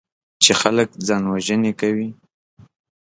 چې 0.43 0.51
خلک 0.61 0.89
ځانوژنې 1.07 1.71
کوي. 1.81 2.09